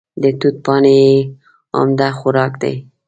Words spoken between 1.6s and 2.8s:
عمده خوراک دی.